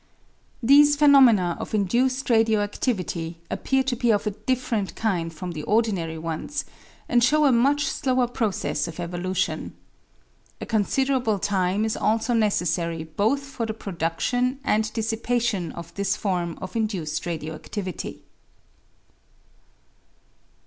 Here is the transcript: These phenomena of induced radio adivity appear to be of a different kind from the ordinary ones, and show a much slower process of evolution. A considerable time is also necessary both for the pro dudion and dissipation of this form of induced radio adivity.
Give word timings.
These 0.63 0.95
phenomena 0.95 1.55
of 1.59 1.75
induced 1.75 2.31
radio 2.31 2.65
adivity 2.65 3.35
appear 3.51 3.83
to 3.83 3.95
be 3.95 4.09
of 4.09 4.25
a 4.25 4.31
different 4.31 4.95
kind 4.95 5.31
from 5.31 5.51
the 5.51 5.61
ordinary 5.61 6.17
ones, 6.17 6.65
and 7.07 7.23
show 7.23 7.45
a 7.45 7.51
much 7.51 7.85
slower 7.85 8.27
process 8.27 8.87
of 8.87 8.99
evolution. 8.99 9.75
A 10.59 10.65
considerable 10.65 11.37
time 11.37 11.85
is 11.85 11.95
also 11.95 12.33
necessary 12.33 13.03
both 13.03 13.41
for 13.43 13.67
the 13.67 13.75
pro 13.75 13.93
dudion 13.93 14.57
and 14.63 14.91
dissipation 14.91 15.71
of 15.73 15.93
this 15.93 16.15
form 16.17 16.57
of 16.59 16.75
induced 16.75 17.27
radio 17.27 17.55
adivity. 17.59 18.21